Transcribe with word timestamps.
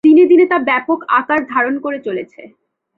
দিনে 0.03 0.23
দিনে 0.25 0.45
তা 0.45 0.57
ব্যাপক 0.61 0.99
আকার 1.11 1.39
ধারণ 1.47 1.75
করে 1.79 1.99
চলেছে। 1.99 2.41